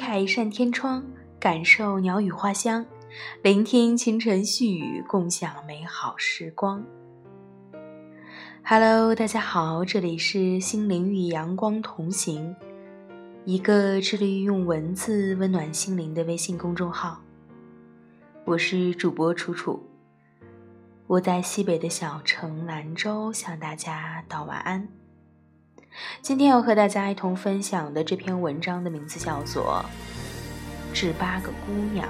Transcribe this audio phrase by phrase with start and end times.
[0.00, 1.04] 开一扇天窗，
[1.38, 2.84] 感受鸟语花香，
[3.42, 6.82] 聆听清晨细雨，共享美好时光。
[8.64, 12.56] Hello，大家好，这里是心灵与阳光同行，
[13.44, 17.20] 一个致力于用文字温暖心灵的微信公众号。
[18.46, 19.86] 我是主播楚楚，
[21.06, 24.88] 我在西北的小城兰州向大家道晚安。
[26.22, 29.84] 今天要和大家一同分享的这篇文章的名字叫做
[30.94, 32.08] 《致八个姑娘》。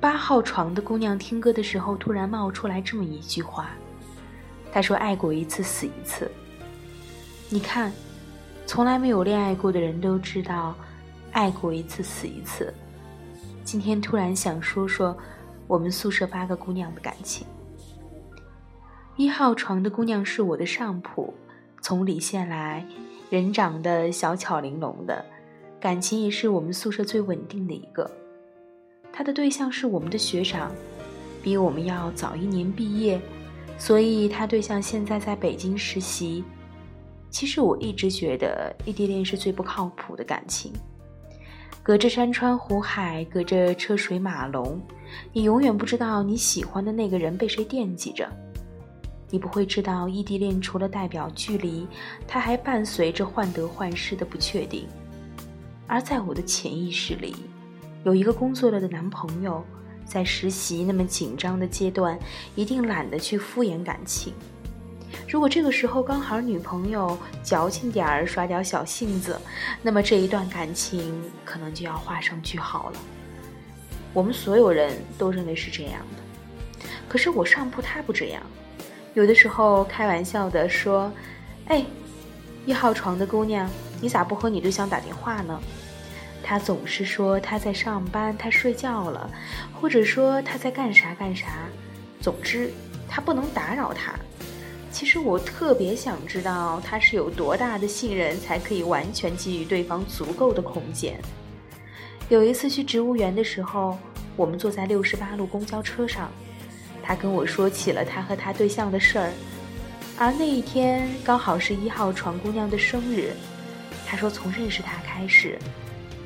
[0.00, 3.70] 八号床的姑娘听歌的时候，突然冒出来这么一句话
[4.72, 6.30] ：“她说爱过一次死一次。”
[7.50, 7.92] 你看，
[8.66, 10.74] 从来没有恋爱过的人都知道，
[11.32, 12.72] 爱过一次死一次。
[13.62, 15.16] 今天突然想说说
[15.66, 17.46] 我们宿舍八个姑娘的感情。
[19.20, 21.34] 一号床的姑娘是我的上铺，
[21.82, 22.82] 从里县来，
[23.28, 25.22] 人长得小巧玲珑的，
[25.78, 28.10] 感情也是我们宿舍最稳定的一个。
[29.12, 30.72] 她的对象是我们的学长，
[31.42, 33.20] 比我们要早一年毕业，
[33.76, 36.42] 所以她对象现在在北京实习。
[37.28, 40.72] 其实我一直觉得异地恋是最不靠谱的感情，
[41.82, 44.80] 隔着山川湖海，隔着车水马龙，
[45.30, 48.26] 你永远不知道你喜欢的那个人被谁惦记着。
[49.30, 51.86] 你不会知道，异地恋除了代表距离，
[52.26, 54.86] 它还伴随着患得患失的不确定。
[55.86, 57.34] 而在我的潜意识里，
[58.04, 59.64] 有一个工作了的男朋友，
[60.04, 62.18] 在实习那么紧张的阶段，
[62.56, 64.32] 一定懒得去敷衍感情。
[65.28, 69.40] 如果这个时候刚好女朋友矫情点儿，耍点小性子，
[69.82, 72.98] 那么这一段感情可能就要画上句号了。
[74.12, 78.42] 我们所有人都认为是这样的，可是我上铺他不这样。
[79.20, 81.12] 有的时候开玩笑的说
[81.68, 81.84] ：“哎，
[82.64, 83.68] 一号床的姑娘，
[84.00, 85.60] 你咋不和你对象打电话呢？”
[86.42, 89.30] 他总是说他在上班，他睡觉了，
[89.78, 91.48] 或者说他在干啥干啥。
[92.18, 92.72] 总之，
[93.06, 94.14] 他不能打扰他。
[94.90, 101.20] 其实我特别想知道他是有多大的信任，才可以完全给予对方足够的空间。
[102.30, 103.98] 有一次去植物园的时候，
[104.34, 106.32] 我们坐在六十八路公交车上。
[107.10, 109.32] 他跟我说起了他和他对象的事儿，
[110.16, 113.32] 而那一天刚好是一号床姑娘的生日。
[114.06, 115.58] 他说从认识他开始，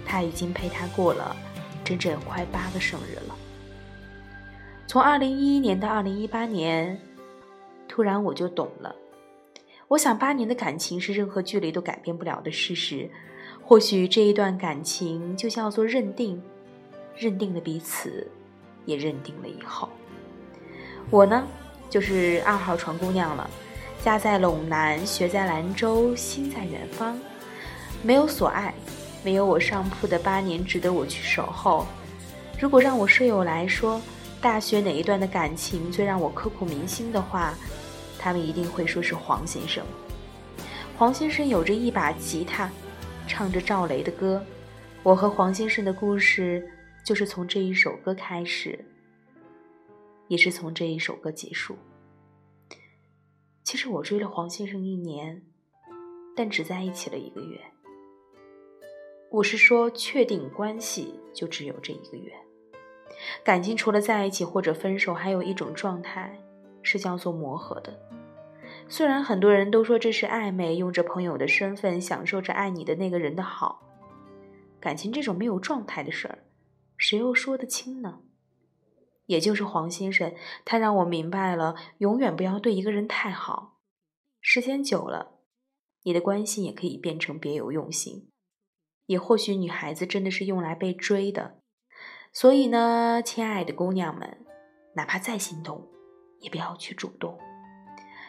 [0.05, 1.35] 他已经陪她过了
[1.83, 3.35] 整整快八个生日了。
[4.87, 7.01] 从二零一一年到二零一八年，
[7.89, 8.95] 突然我就懂了。
[9.89, 13.09] 我想八年的感情是任何距离都改变不了的事实。
[13.63, 16.43] 或许这一段感情就叫做认定，
[17.17, 18.31] 认定了彼此，
[18.85, 19.89] 也认定了以后。
[21.15, 21.47] 我呢，
[21.89, 23.49] 就是二号床姑娘了，
[24.03, 27.17] 家在陇南，学在兰州，心在远方，
[28.03, 28.75] 没有所爱，
[29.23, 31.87] 没有我上铺的八年值得我去守候。
[32.59, 34.03] 如果让我舍友来说，
[34.41, 37.55] 大学哪一段的感情最让我刻骨铭心的话，
[38.19, 39.85] 他们一定会说是黄先生。
[40.99, 42.69] 黄先生有着一把吉他，
[43.29, 44.45] 唱着赵雷的歌，
[45.05, 46.69] 我和黄先生的故事
[47.05, 48.77] 就是从这一首歌开始。
[50.29, 51.77] 也是从这一首歌结束。
[53.63, 55.43] 其实我追了黄先生一年，
[56.37, 57.61] 但只在一起了一个月。
[59.31, 62.33] 我是说，确定关系就只有这一个月。
[63.43, 66.39] 感情除了在一起或者分手，还有一种状态
[66.83, 67.99] 是叫做磨合的。
[68.89, 73.83] 虽然很多人都说这是暧昧，用着朋友的身份享受着爱你的那个人的好，
[74.79, 76.45] 感情这种没有状态的事儿，
[76.99, 78.21] 谁又说得清呢？
[79.27, 80.35] 也就是黄先生，
[80.65, 83.79] 他让我明白了，永远不要对一个人太好，
[84.41, 85.41] 时间久了，
[86.03, 88.31] 你的关心也可以变成别有用心。
[89.07, 91.59] 也或许女孩子真的是用来被追的，
[92.33, 94.39] 所以呢，亲爱的姑娘们，
[94.97, 95.89] 哪怕再心动，
[96.41, 97.39] 也不要去主动，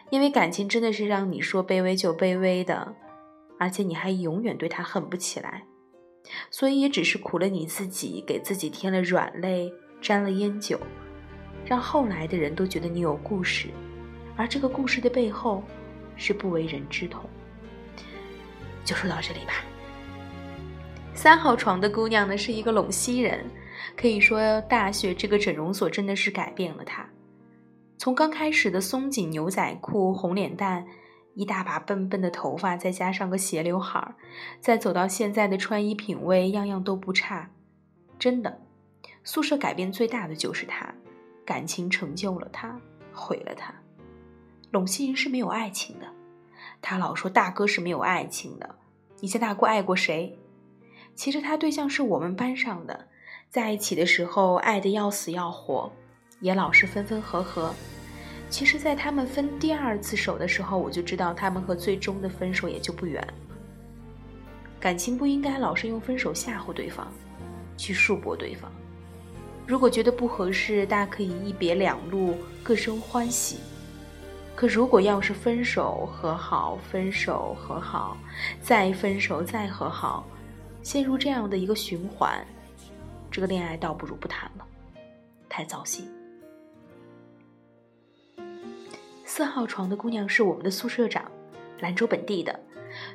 [0.10, 2.96] 因为感情真的是让你说卑微就卑微的，
[3.58, 5.66] 而且你还永远对他恨不起来，
[6.52, 9.72] 所以也只是苦了你自己，给自己添了软肋。
[10.06, 10.80] 沾了烟酒，
[11.66, 13.70] 让后来的人都觉得你有故事，
[14.36, 15.64] 而这个故事的背后
[16.16, 17.28] 是不为人知痛。
[18.84, 19.54] 就说到这里吧。
[21.16, 23.50] 三号床的姑娘呢，是一个陇西人，
[23.98, 27.04] 可以说大学这个整容所真的是改变了她。
[27.98, 30.86] 从刚开始的松紧牛仔裤、红脸蛋、
[31.34, 34.14] 一大把笨笨的头发，再加上个斜刘海，
[34.60, 37.50] 再走到现在的穿衣品味，样样都不差，
[38.20, 38.62] 真的。
[39.26, 40.94] 宿舍改变最大的就是他，
[41.44, 42.80] 感情成就了他，
[43.12, 43.74] 毁了他。
[44.72, 46.06] 陇西人是没有爱情的，
[46.82, 48.76] 他老说大哥是没有爱情的，
[49.20, 50.38] 你家大姑爱过谁？
[51.16, 53.08] 其实他对象是我们班上的，
[53.50, 55.92] 在一起的时候爱得要死要活，
[56.40, 57.74] 也老是分分合合。
[58.48, 63.28] 其实，在他们分第二次手的时候，我就知道他们和最终的分手也就不远。
[64.80, 67.08] 感情不应该老是用分手吓唬对方，
[67.76, 68.72] 去束缚对方。
[69.68, 73.58] 如果觉得不合适，大可以一别两路，各生欢喜。
[74.56, 78.16] 可如果要是分手和好，分手和好，
[78.62, 80.26] 再分手再和好，
[80.82, 82.46] 陷入这样的一个循环，
[83.32, 84.66] 这个恋爱倒不如不谈了，
[85.50, 86.08] 太糟心。
[89.26, 91.30] 四号床的姑娘是我们的宿舍长，
[91.80, 92.58] 兰州本地的。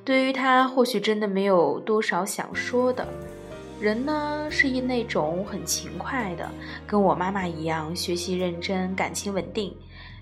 [0.04, 3.06] 对于她，或许真的没有多少想说的。
[3.80, 6.46] 人呢，是一那种很勤快的，
[6.86, 9.74] 跟我妈妈一样，学习认真，感情稳定。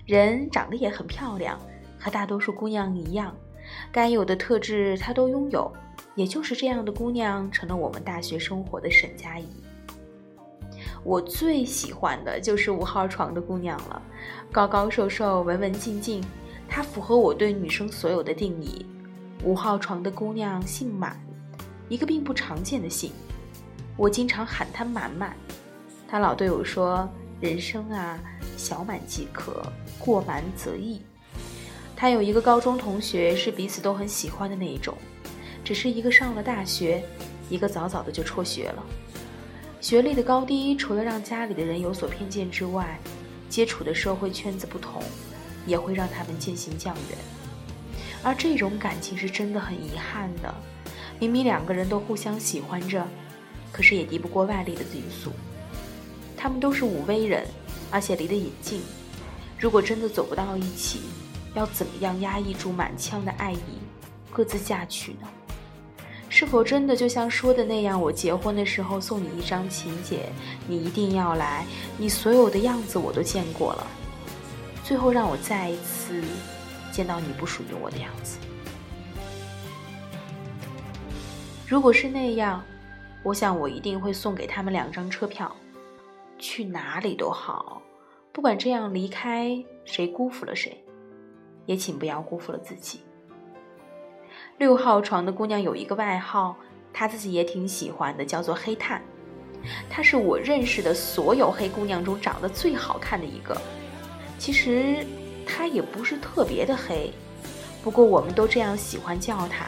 [0.05, 1.59] 人长得也很漂亮，
[1.99, 3.35] 和大多数姑娘一样，
[3.91, 5.69] 该有的特质她都拥有。
[6.15, 9.45] 也就是这样的姑娘，成了我们大学生活的沈佳宜。
[11.03, 14.01] 我最喜欢的就是五号床的姑娘了，
[14.53, 16.23] 高高瘦瘦，文文静静，
[16.67, 18.85] 她符合我对女生所有的定义。
[19.43, 21.21] 五号床的姑娘姓满，
[21.89, 23.11] 一个并不常见的姓，
[23.99, 25.35] 我经常喊他满满。
[26.07, 27.07] 他老对我说
[27.41, 28.17] ：“人生啊，
[28.55, 29.61] 小满即可，
[29.99, 31.01] 过满则溢。”
[31.97, 34.97] 他有一个高中同学是彼此都很喜欢的那一种，
[35.65, 37.03] 只是一个上了大学，
[37.49, 38.81] 一个早早的就辍学了。
[39.81, 42.97] 学历的高低，除了让家里的人有所偏见之外，
[43.49, 45.03] 接触的社会圈子不同，
[45.65, 47.17] 也会让他们渐行渐远。
[48.23, 50.55] 而这种感情是真的很遗憾的。
[51.19, 53.05] 明明两个人都互相喜欢着，
[53.71, 55.31] 可是也敌不过外力的因素。
[56.37, 57.45] 他们都是武威人，
[57.91, 58.81] 而且离得也近。
[59.59, 61.01] 如果真的走不到一起，
[61.53, 63.59] 要怎么样压抑住满腔的爱意，
[64.31, 65.27] 各自嫁娶呢？
[66.29, 67.99] 是否真的就像说的那样？
[67.99, 70.31] 我结婚的时候送你一张请柬，
[70.67, 71.65] 你一定要来。
[71.97, 73.87] 你所有的样子我都见过了，
[74.83, 76.23] 最后让我再一次
[76.91, 78.37] 见到你不属于我的样子。
[81.67, 82.63] 如果是那样，
[83.23, 85.53] 我想我一定会送给他们两张车票，
[86.37, 87.81] 去哪里都好。
[88.31, 90.81] 不管这样离开谁辜负了谁，
[91.65, 93.01] 也请不要辜负了自己。
[94.57, 96.55] 六号床的姑娘有一个外号，
[96.93, 99.01] 她自己也挺喜欢的，叫做黑炭。
[99.89, 103.59] 她是我认识的所有黑姑娘中长得最好看的一个。
[104.37, 105.05] 其实
[105.45, 107.11] 她也不是特别的黑，
[107.83, 109.65] 不过我们都这样喜欢叫她。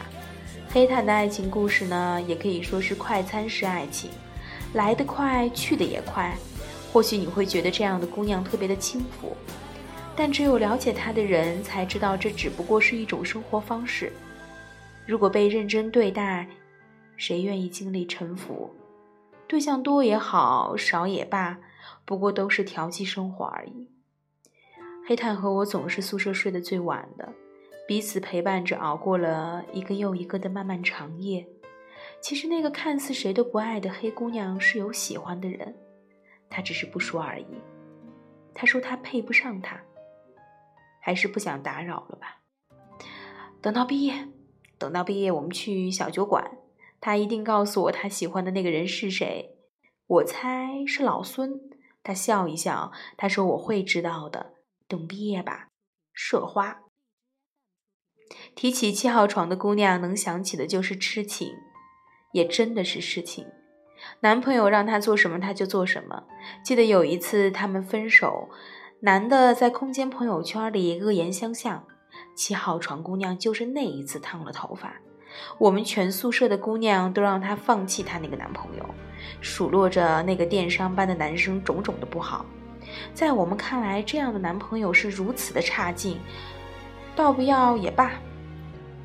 [0.74, 4.10] 黑炭的爱情故事呢，也可以说是快餐式爱情，
[4.72, 6.34] 来得快，去得也快。
[6.90, 9.36] 或许你会觉得这样的姑娘特别的轻浮，
[10.16, 14.10] 但只有了解她的人才知道，这只不过是一种生活方式。
[15.04, 16.48] 如果被认真对待，
[17.18, 18.74] 谁愿意经历沉浮？
[19.46, 21.58] 对象多也好，少也罢，
[22.06, 23.90] 不过都是调剂生活而已。
[25.06, 27.30] 黑炭和我总是宿舍睡得最晚的，
[27.86, 31.46] 彼此陪伴着熬过了一个又一个的漫漫长夜。
[32.20, 35.74] 其实那个看似谁都不爱的黑姑娘是有喜欢的人，
[36.48, 37.46] 她只是不说而已。
[38.54, 39.80] 她说她配不上他，
[41.00, 42.40] 还是不想打扰了吧？
[43.60, 44.28] 等到毕业。
[44.78, 46.58] 等到毕业，我们去小酒馆，
[47.00, 49.56] 他一定告诉我他喜欢的那个人是谁。
[50.08, 51.60] 我猜是老孙。
[52.02, 54.54] 他笑一笑，他说我会知道的。
[54.88, 55.68] 等毕业吧，
[56.12, 56.82] 社花。
[58.54, 61.48] 提起七号床的姑娘，能想起的就是痴情，
[62.32, 63.46] 也真的是痴情。
[64.20, 66.24] 男朋友让她做什么，她就做什么。
[66.64, 68.48] 记得有一次他们分手，
[69.00, 71.84] 男的在空间朋友圈里恶言相向。
[72.36, 74.92] 七号床姑娘就是那一次烫了头发，
[75.58, 78.84] 我们全宿舍的姑娘都让她放弃她那个男朋友，
[79.40, 82.44] 数落着那个电商班的男生种种的不好。
[83.14, 86.18] 在我们看来，这样的男朋友是如此的差劲，
[87.14, 88.12] 倒不要也罢。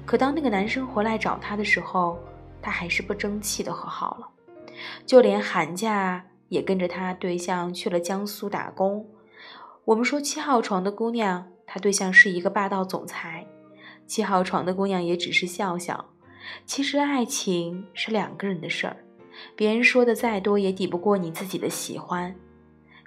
[0.06, 2.18] 可当那个男生回来找她的时候，
[2.62, 4.28] 她还是不争气的和好了，
[5.06, 9.06] 就连寒假也跟着他对象去了江苏打工。
[9.86, 11.48] 我们说七号床的姑娘。
[11.70, 13.46] 她对象是一个霸道总裁，
[14.06, 16.06] 七号床的姑娘也只是笑笑。
[16.66, 18.96] 其实爱情是两个人的事儿，
[19.54, 22.34] 别人说的再多也抵不过你自己的喜欢。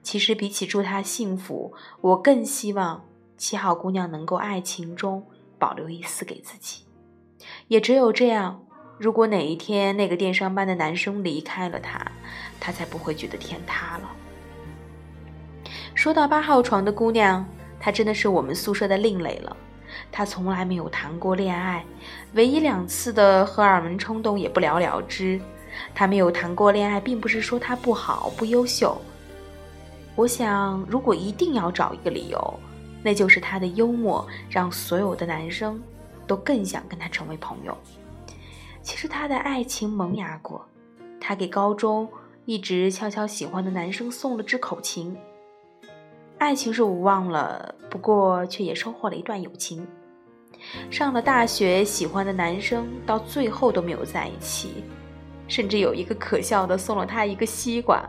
[0.02, 3.02] 其实比起祝他幸福，我更希望
[3.40, 5.24] 七号姑娘能够爱情中
[5.58, 6.84] 保留一丝给自己。
[7.68, 8.62] 也只有这样，
[8.98, 11.98] 如果哪一天那个电商班的男生离开了她，
[12.60, 14.10] 她才不会觉得天塌了。
[15.94, 17.42] 说到八号床的姑娘。
[17.82, 19.56] 她真的是我们宿舍的另类了。
[20.12, 21.82] 她从来没有谈过恋爱，
[22.34, 25.40] 唯一两次的荷尔蒙冲动也不了了之。
[25.94, 29.00] 他没有谈过恋爱，并不是说他不好、不优秀。
[30.14, 32.60] 我想，如果一定要找一个理由，
[33.02, 35.80] 那就是他的幽默让所有的男生
[36.26, 37.76] 都更想跟他成为朋友。
[38.82, 40.64] 其实他的爱情萌芽过，
[41.20, 42.08] 他给高中
[42.44, 45.16] 一直悄悄喜欢的男生送了支口琴。
[46.38, 49.86] 爱情是无望了，不过却也收获了一段友情。
[50.90, 54.84] 上了大学，喜欢的男生到最后都没有在一起，
[55.48, 58.02] 甚至有一个可笑的送了他一个西瓜，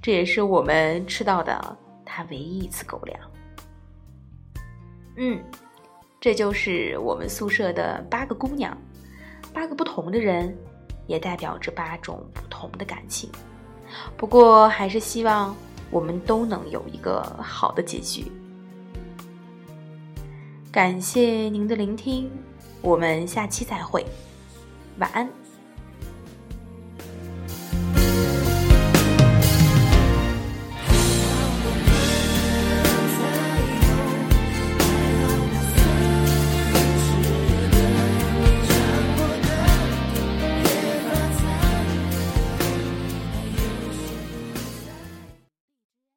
[0.00, 3.18] 这也是我们吃到的他唯一一次狗粮。
[5.16, 5.42] 嗯，
[6.20, 8.76] 这就是我们宿舍的八个姑娘，
[9.52, 10.56] 八个不同的人，
[11.06, 13.30] 也代表着八种不同的感情。
[14.16, 15.54] 不过，还是希望。
[15.90, 18.32] 我们都能有一个好的结局。
[20.72, 22.30] 感谢您的聆听，
[22.80, 24.02] 我们下期再会，
[24.98, 25.28] 晚安。